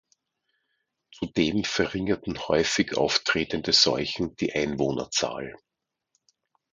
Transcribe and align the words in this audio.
Zudem 1.11 1.63
verringerten 1.63 2.47
häufig 2.47 2.97
auftretende 2.97 3.71
Seuchen 3.71 4.35
die 4.37 4.51
Einwohnerzahl. 4.51 5.53